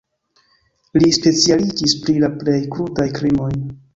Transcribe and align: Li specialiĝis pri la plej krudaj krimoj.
Li 1.03 1.09
specialiĝis 1.17 1.95
pri 2.05 2.17
la 2.25 2.31
plej 2.39 2.57
krudaj 2.77 3.09
krimoj. 3.21 3.51